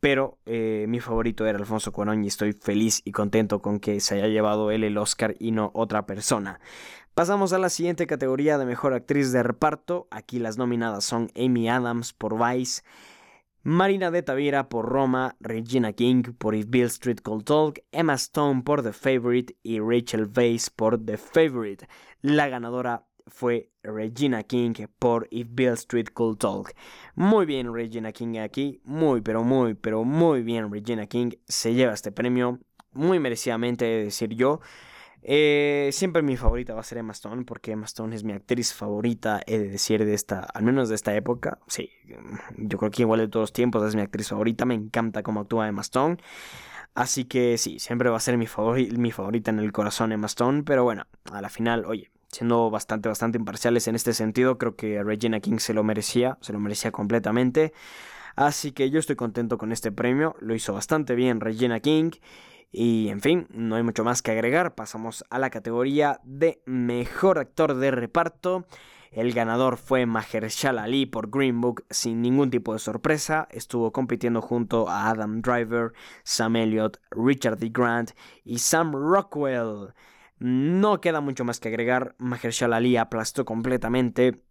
[0.00, 4.16] Pero eh, mi favorito era Alfonso Cuarón y estoy feliz y contento con que se
[4.16, 6.60] haya llevado él el Oscar y no otra persona.
[7.14, 10.06] Pasamos a la siguiente categoría de mejor actriz de reparto.
[10.10, 12.82] Aquí las nominadas son Amy Adams por Vice.
[13.62, 18.62] Marina de Tavira por Roma, Regina King por If Bill Street Cold Talk, Emma Stone
[18.62, 21.88] por The Favorite y Rachel Weisz por The Favorite.
[22.22, 26.72] La ganadora fue Regina King por If Bill Street Cold Talk.
[27.16, 31.94] Muy bien Regina King aquí, muy pero muy pero muy bien Regina King se lleva
[31.94, 32.60] este premio,
[32.92, 34.60] muy merecidamente decir yo.
[35.22, 38.72] Eh, siempre mi favorita va a ser Emma Stone, porque Emma Stone es mi actriz
[38.72, 41.58] favorita, he de decir, de esta, al menos de esta época.
[41.66, 41.90] Sí,
[42.56, 45.40] yo creo que igual de todos los tiempos es mi actriz favorita, me encanta cómo
[45.40, 46.18] actúa Emma Stone.
[46.94, 48.46] Así que sí, siempre va a ser mi,
[48.96, 53.08] mi favorita en el corazón Emma Stone, pero bueno, a la final, oye, siendo bastante,
[53.08, 56.90] bastante imparciales en este sentido, creo que Regina King se lo merecía, se lo merecía
[56.92, 57.72] completamente.
[58.36, 62.12] Así que yo estoy contento con este premio, lo hizo bastante bien Regina King.
[62.70, 64.74] Y en fin, no hay mucho más que agregar.
[64.74, 68.66] Pasamos a la categoría de mejor actor de reparto.
[69.10, 73.48] El ganador fue Mahershala Ali por Green Book sin ningún tipo de sorpresa.
[73.50, 75.92] Estuvo compitiendo junto a Adam Driver,
[76.24, 77.70] Sam Elliott, Richard D.
[77.70, 78.10] Grant
[78.44, 79.94] y Sam Rockwell.
[80.38, 82.14] No queda mucho más que agregar.
[82.18, 84.42] Mahershala Ali aplastó completamente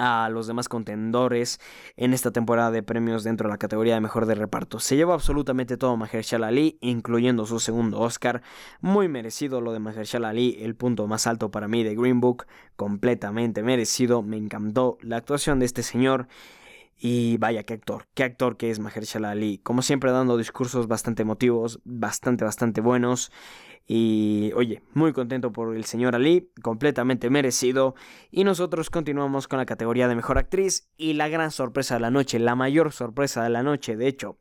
[0.00, 1.60] a los demás contendores
[1.96, 4.80] en esta temporada de premios dentro de la categoría de mejor de reparto.
[4.80, 8.40] Se llevó absolutamente todo Mahershala Ali, incluyendo su segundo Oscar.
[8.80, 12.46] Muy merecido lo de Mahershala Ali, el punto más alto para mí de Green Book,
[12.76, 14.22] completamente merecido.
[14.22, 16.28] Me encantó la actuación de este señor.
[17.02, 19.58] Y vaya, qué actor, qué actor que es Mahershala Ali.
[19.58, 23.32] Como siempre dando discursos bastante emotivos, bastante, bastante buenos.
[23.92, 27.96] Y oye, muy contento por el señor Ali, completamente merecido.
[28.30, 32.12] Y nosotros continuamos con la categoría de mejor actriz y la gran sorpresa de la
[32.12, 34.38] noche, la mayor sorpresa de la noche, de hecho.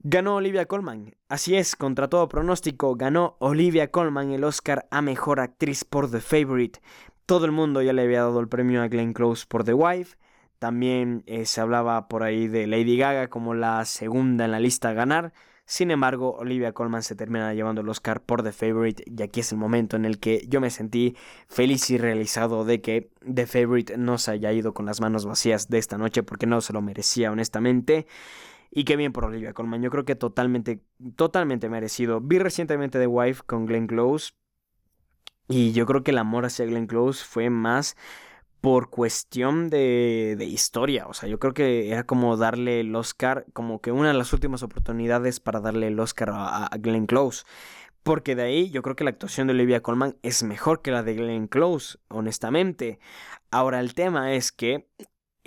[0.00, 1.16] Ganó Olivia Colman.
[1.30, 6.20] Así es, contra todo pronóstico, ganó Olivia Colman el Oscar a Mejor Actriz por The
[6.20, 6.80] Favorite.
[7.24, 10.18] Todo el mundo ya le había dado el premio a Glenn Close por The Wife.
[10.58, 14.90] También eh, se hablaba por ahí de Lady Gaga como la segunda en la lista
[14.90, 15.32] a ganar.
[15.68, 19.50] Sin embargo, Olivia Colman se termina llevando el Oscar por The Favorite y aquí es
[19.50, 21.16] el momento en el que yo me sentí
[21.48, 25.68] feliz y realizado de que The Favorite no se haya ido con las manos vacías
[25.68, 28.06] de esta noche porque no se lo merecía honestamente.
[28.70, 30.84] Y qué bien por Olivia Colman, yo creo que totalmente,
[31.16, 32.20] totalmente merecido.
[32.20, 34.34] Vi recientemente The Wife con Glenn Close
[35.48, 37.96] y yo creo que el amor hacia Glenn Close fue más
[38.60, 41.06] por cuestión de, de, historia.
[41.06, 44.32] O sea, yo creo que era como darle el Oscar, como que una de las
[44.32, 47.44] últimas oportunidades para darle el Oscar a, Glenn Close.
[48.02, 51.02] Porque de ahí yo creo que la actuación de Olivia Colman es mejor que la
[51.02, 52.98] de Glenn Close, honestamente.
[53.50, 54.88] Ahora el tema es que...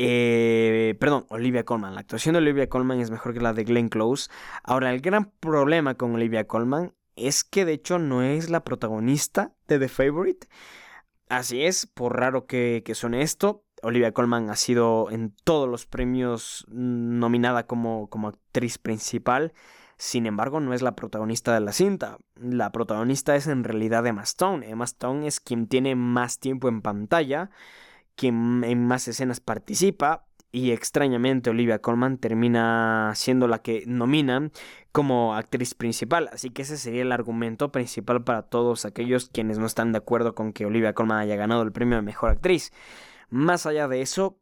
[0.02, 1.94] Eh, perdón, Olivia Colman.
[1.94, 4.30] La actuación de Olivia Colman es mejor que la de Glenn Close.
[4.64, 9.54] Ahora el gran problema con Olivia Colman es que de hecho no es la protagonista
[9.68, 10.48] de The Favorite.
[11.30, 15.86] Así es, por raro que, que suene esto, Olivia Colman ha sido en todos los
[15.86, 19.54] premios nominada como, como actriz principal.
[19.98, 22.18] Sin embargo, no es la protagonista de la cinta.
[22.36, 24.70] La protagonista es en realidad Emma Stone.
[24.70, 27.50] Emma Stone es quien tiene más tiempo en pantalla,
[28.16, 34.52] quien en más escenas participa, y extrañamente Olivia Colman termina siendo la que nominan
[34.92, 36.30] como actriz principal.
[36.34, 40.36] Así que ese sería el argumento principal para todos aquellos quienes no están de acuerdo
[40.36, 42.72] con que Olivia Colman haya ganado el premio de mejor actriz.
[43.30, 44.40] Más allá de eso,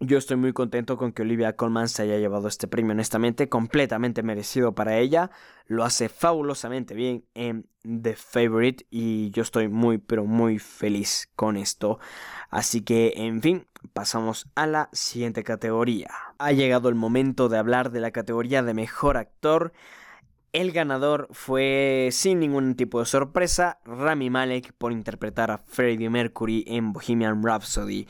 [0.00, 4.22] yo estoy muy contento con que Olivia Colman se haya llevado este premio, honestamente, completamente
[4.22, 5.30] merecido para ella.
[5.66, 11.56] Lo hace fabulosamente bien en The Favorite y yo estoy muy, pero muy feliz con
[11.56, 11.98] esto.
[12.50, 16.10] Así que, en fin, pasamos a la siguiente categoría.
[16.38, 19.72] Ha llegado el momento de hablar de la categoría de mejor actor.
[20.56, 26.64] El ganador fue, sin ningún tipo de sorpresa, Rami Malek por interpretar a Freddie Mercury
[26.66, 28.06] en Bohemian Rhapsody.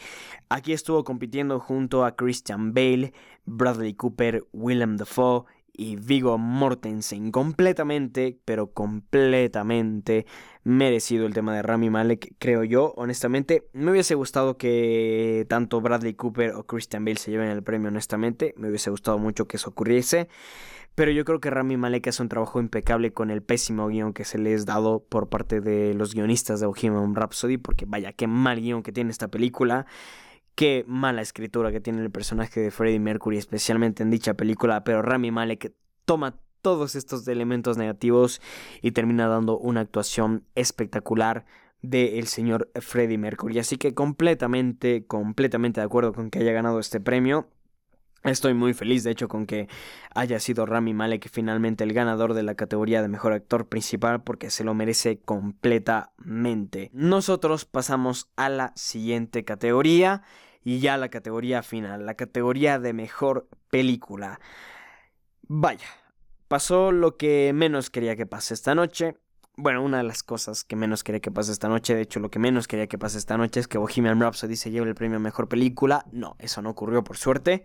[0.48, 3.12] Aquí estuvo compitiendo junto a Christian Bale,
[3.46, 5.46] Bradley Cooper, Willem Dafoe
[5.76, 7.30] y Vigo Mortensen.
[7.30, 10.26] Completamente, pero completamente
[10.64, 12.92] merecido el tema de Rami Malek, creo yo.
[12.96, 17.88] Honestamente, me hubiese gustado que tanto Bradley Cooper o Christian Bale se lleven el premio,
[17.88, 18.54] honestamente.
[18.56, 20.28] Me hubiese gustado mucho que eso ocurriese.
[20.96, 24.24] Pero yo creo que Rami Malek hace un trabajo impecable con el pésimo guion que
[24.24, 28.26] se les ha dado por parte de los guionistas de Bohemian Rhapsody, porque vaya, qué
[28.26, 29.84] mal guion que tiene esta película,
[30.56, 35.02] qué mala escritura que tiene el personaje de Freddie Mercury, especialmente en dicha película, pero
[35.02, 35.72] Rami Malek
[36.04, 38.40] toma todos estos elementos negativos
[38.82, 41.44] y termina dando una actuación espectacular
[41.82, 43.58] del señor Freddie Mercury.
[43.58, 47.48] Así que completamente, completamente de acuerdo con que haya ganado este premio.
[48.26, 49.68] Estoy muy feliz, de hecho, con que
[50.12, 54.50] haya sido Rami Malek finalmente el ganador de la categoría de mejor actor principal porque
[54.50, 56.90] se lo merece completamente.
[56.92, 60.22] Nosotros pasamos a la siguiente categoría
[60.64, 64.40] y ya la categoría final, la categoría de mejor película.
[65.46, 65.86] Vaya,
[66.48, 69.14] pasó lo que menos quería que pase esta noche.
[69.56, 72.28] Bueno, una de las cosas que menos quería que pase esta noche, de hecho lo
[72.28, 75.18] que menos quería que pase esta noche es que Bohemian Rhapsody se lleve el premio
[75.18, 76.04] a Mejor Película.
[76.10, 77.64] No, eso no ocurrió por suerte.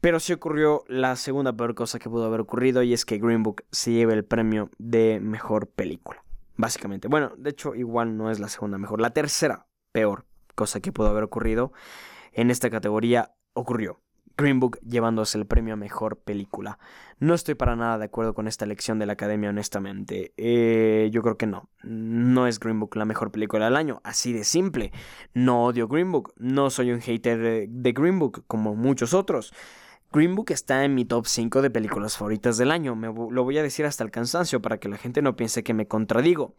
[0.00, 3.42] Pero sí ocurrió la segunda peor cosa que pudo haber ocurrido y es que Green
[3.42, 6.24] Book se lleve el premio de mejor película.
[6.56, 7.08] Básicamente.
[7.08, 9.00] Bueno, de hecho igual no es la segunda mejor.
[9.00, 11.72] La tercera peor cosa que pudo haber ocurrido
[12.32, 14.00] en esta categoría ocurrió.
[14.36, 16.78] Green Book llevándose el premio a mejor película.
[17.18, 20.32] No estoy para nada de acuerdo con esta elección de la academia, honestamente.
[20.38, 21.68] Eh, yo creo que no.
[21.82, 24.00] No es Green Book la mejor película del año.
[24.02, 24.92] Así de simple.
[25.34, 26.32] No odio Green Book.
[26.38, 29.52] No soy un hater de Green Book como muchos otros.
[30.12, 32.96] Green Book está en mi top 5 de películas favoritas del año.
[32.96, 35.72] Me lo voy a decir hasta el cansancio para que la gente no piense que
[35.72, 36.56] me contradigo.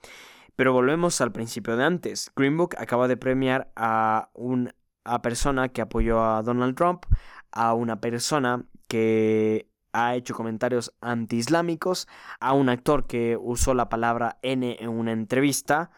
[0.56, 2.32] Pero volvemos al principio de antes.
[2.34, 4.74] Green Book acaba de premiar a una
[5.22, 7.04] persona que apoyó a Donald Trump,
[7.52, 12.08] a una persona que ha hecho comentarios antiislámicos,
[12.40, 15.92] a un actor que usó la palabra N en una entrevista,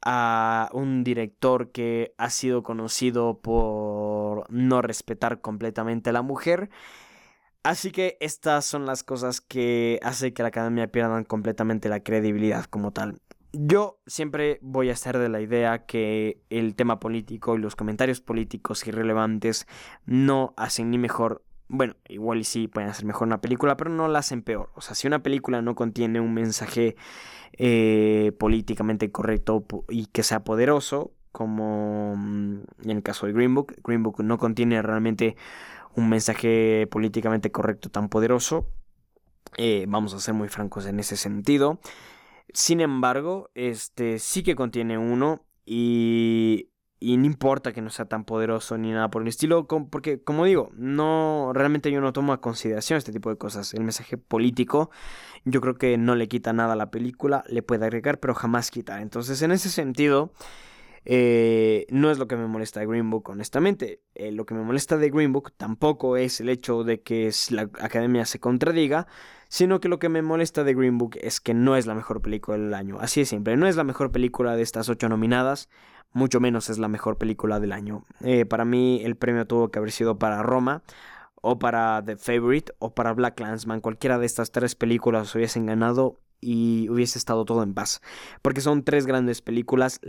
[0.00, 4.07] a un director que ha sido conocido por
[4.48, 6.70] no respetar completamente a la mujer.
[7.62, 12.64] Así que estas son las cosas que hacen que la academia pierda completamente la credibilidad
[12.64, 13.20] como tal.
[13.52, 18.20] Yo siempre voy a estar de la idea que el tema político y los comentarios
[18.20, 19.66] políticos irrelevantes
[20.04, 24.08] no hacen ni mejor bueno, igual y sí pueden hacer mejor una película, pero no
[24.08, 24.70] la hacen peor.
[24.74, 26.96] O sea, si una película no contiene un mensaje
[27.52, 33.76] eh, políticamente correcto y que sea poderoso, como mm, en el caso de Green Book,
[33.84, 35.36] Green Book no contiene realmente
[35.94, 38.66] un mensaje políticamente correcto tan poderoso.
[39.56, 41.78] Eh, vamos a ser muy francos en ese sentido.
[42.52, 46.70] Sin embargo, este sí que contiene uno y
[47.00, 50.44] y no importa que no sea tan poderoso ni nada por el estilo, porque como
[50.44, 53.72] digo, no realmente yo no tomo a consideración este tipo de cosas.
[53.74, 54.90] El mensaje político
[55.44, 58.70] yo creo que no le quita nada a la película, le puede agregar, pero jamás
[58.70, 59.00] quitar.
[59.00, 60.32] Entonces, en ese sentido,
[61.10, 64.02] eh, no es lo que me molesta de Green Book, honestamente.
[64.14, 67.62] Eh, lo que me molesta de Green Book tampoco es el hecho de que la
[67.62, 69.06] academia se contradiga,
[69.48, 72.20] sino que lo que me molesta de Green Book es que no es la mejor
[72.20, 72.98] película del año.
[73.00, 75.70] Así de simple, no es la mejor película de estas ocho nominadas
[76.12, 78.04] mucho menos es la mejor película del año.
[78.22, 80.82] Eh, para mí el premio tuvo que haber sido para Roma
[81.40, 83.80] o para The Favorite o para Black Landsman.
[83.80, 88.00] Cualquiera de estas tres películas hubiesen ganado y hubiese estado todo en paz.
[88.42, 90.00] Porque son tres grandes películas,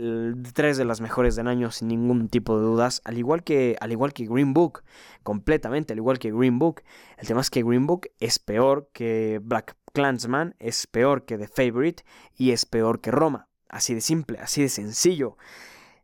[0.54, 3.92] tres de las mejores del año sin ningún tipo de dudas, al igual que al
[3.92, 4.82] igual que Green Book,
[5.22, 6.82] completamente al igual que Green Book.
[7.18, 11.48] El tema es que Green Book es peor que Black Clansman, es peor que The
[11.48, 12.04] Favorite
[12.36, 13.48] y es peor que Roma.
[13.68, 15.36] Así de simple, así de sencillo.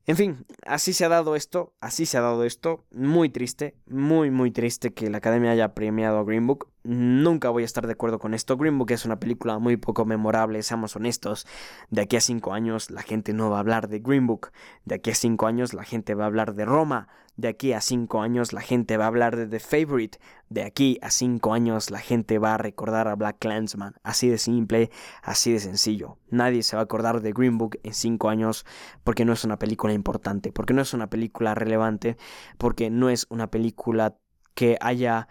[0.07, 2.85] En fin, así se ha dado esto, así se ha dado esto.
[2.93, 6.69] Muy triste, muy, muy triste que la academia haya premiado a Green Book.
[6.87, 8.57] Nunca voy a estar de acuerdo con esto.
[8.57, 11.47] Green Book es una película muy poco memorable, seamos honestos.
[11.91, 14.51] De aquí a cinco años la gente no va a hablar de Green Book.
[14.85, 17.09] De aquí a cinco años la gente va a hablar de Roma.
[17.37, 20.19] De aquí a cinco años la gente va a hablar de The Favorite.
[20.49, 23.95] De aquí a cinco años la gente va a recordar a Black Clansman.
[24.03, 24.91] Así de simple,
[25.23, 26.19] así de sencillo.
[26.31, 28.65] Nadie se va a acordar de Green Book en cinco años
[29.05, 32.17] porque no es una película importante, porque no es una película relevante,
[32.57, 34.17] porque no es una película
[34.55, 35.29] que haya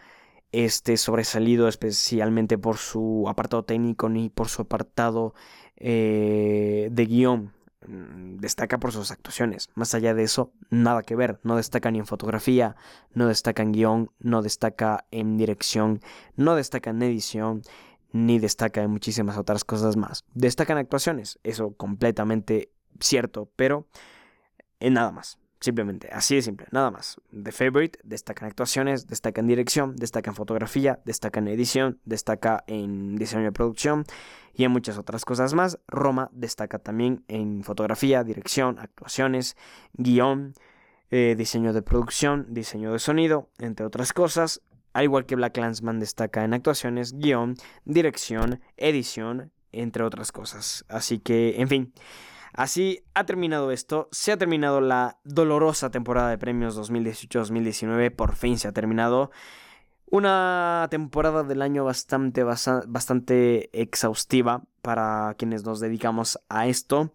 [0.51, 5.33] este, sobresalido especialmente por su apartado técnico ni por su apartado
[5.77, 7.53] eh, de guion.
[7.87, 9.69] Mm, destaca por sus actuaciones.
[9.75, 11.39] Más allá de eso, nada que ver.
[11.43, 12.75] No destaca ni en fotografía,
[13.13, 16.01] no destaca en guion, no destaca en dirección,
[16.35, 17.61] no destaca en edición,
[18.11, 20.23] ni destaca en muchísimas otras cosas más.
[20.33, 23.87] Destacan actuaciones, eso completamente cierto, pero
[24.79, 25.37] en nada más.
[25.65, 27.19] Simplemente, así de simple, nada más.
[27.31, 32.63] The Favorite destaca en actuaciones, destaca en dirección, destaca en fotografía, destaca en edición, destaca
[32.67, 34.05] en diseño de producción
[34.53, 35.79] y en muchas otras cosas más.
[35.87, 39.57] Roma destaca también en fotografía, dirección, actuaciones,
[39.93, 40.53] guion,
[41.09, 44.61] eh, diseño de producción, diseño de sonido, entre otras cosas.
[44.93, 47.55] Al igual que Black Landsman destaca en actuaciones, guion,
[47.85, 50.85] dirección, edición, entre otras cosas.
[50.89, 51.93] Así que, en fin.
[52.55, 58.57] Así ha terminado esto, se ha terminado la dolorosa temporada de premios 2018-2019, por fin
[58.57, 59.29] se ha terminado.
[60.09, 67.11] Una temporada del año bastante, bastante exhaustiva para quienes nos dedicamos a esto,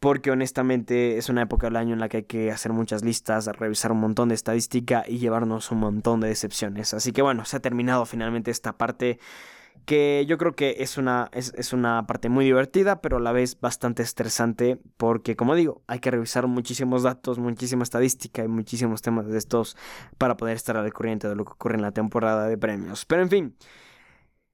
[0.00, 3.46] porque honestamente es una época del año en la que hay que hacer muchas listas,
[3.46, 6.94] revisar un montón de estadística y llevarnos un montón de decepciones.
[6.94, 9.20] Así que bueno, se ha terminado finalmente esta parte
[9.86, 13.60] que yo creo que es una, es, una parte muy divertida, pero a la vez
[13.60, 19.26] bastante estresante, porque como digo, hay que revisar muchísimos datos, muchísima estadística y muchísimos temas
[19.26, 19.76] de estos
[20.18, 23.04] para poder estar al corriente de lo que ocurre en la temporada de premios.
[23.04, 23.56] Pero en fin,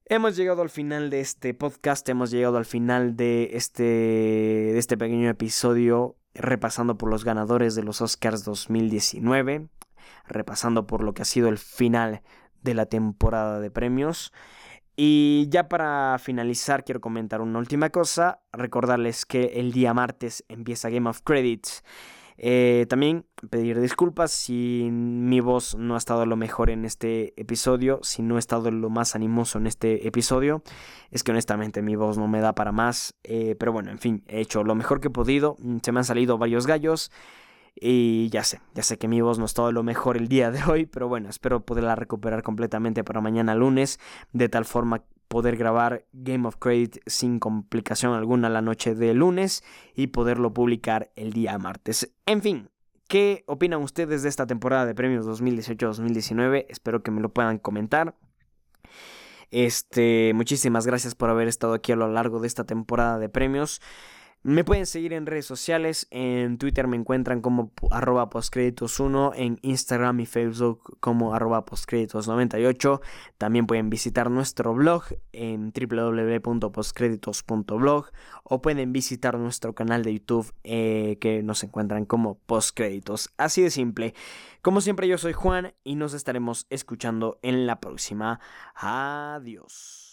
[0.07, 4.97] hemos llegado al final de este podcast, hemos llegado al final de este, de este
[4.97, 9.69] pequeño episodio repasando por los ganadores de los Oscars 2019,
[10.27, 12.23] repasando por lo que ha sido el final
[12.63, 14.33] de la temporada de premios.
[15.03, 18.43] Y ya para finalizar, quiero comentar una última cosa.
[18.53, 21.83] Recordarles que el día martes empieza Game of Credits.
[22.37, 28.01] Eh, también pedir disculpas si mi voz no ha estado lo mejor en este episodio,
[28.03, 30.63] si no he estado lo más animoso en este episodio.
[31.11, 33.15] Es que honestamente mi voz no me da para más.
[33.25, 35.57] Eh, pero bueno, en fin, he hecho lo mejor que he podido.
[35.83, 37.11] Se me han salido varios gallos.
[37.75, 40.51] Y ya sé, ya sé que mi voz no es todo lo mejor el día
[40.51, 43.99] de hoy, pero bueno, espero poderla recuperar completamente para mañana lunes,
[44.33, 49.63] de tal forma poder grabar Game of Credit sin complicación alguna la noche de lunes
[49.95, 52.13] y poderlo publicar el día martes.
[52.27, 52.69] En fin,
[53.07, 56.67] ¿qué opinan ustedes de esta temporada de premios 2018-2019?
[56.69, 58.17] Espero que me lo puedan comentar.
[59.53, 63.81] Este, muchísimas gracias por haber estado aquí a lo largo de esta temporada de premios.
[64.43, 70.19] Me pueden seguir en redes sociales, en Twitter me encuentran como arroba postcréditos1, en Instagram
[70.21, 73.03] y Facebook como arroba postcréditos98.
[73.37, 78.07] También pueden visitar nuestro blog en www.postcréditos.blog
[78.45, 83.35] o pueden visitar nuestro canal de YouTube eh, que nos encuentran como postcréditos.
[83.37, 84.15] Así de simple.
[84.63, 88.41] Como siempre yo soy Juan y nos estaremos escuchando en la próxima.
[88.75, 90.10] Adiós.